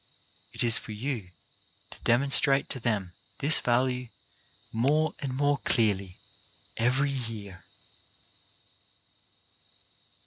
[0.51, 1.29] It is for you
[1.91, 4.07] to demonstrate to them this value
[4.73, 6.17] more and more clearly
[6.75, 7.63] every year.